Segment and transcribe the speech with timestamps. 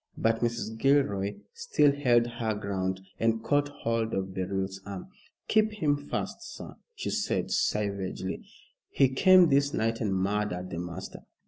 [0.17, 0.79] But Mrs.
[0.79, 5.09] Gilroy still held her ground and caught hold of Beryl's arm.
[5.47, 8.43] "Keep him fast, sir," she said savagely.
[8.89, 11.19] "He came this night and murdered the master."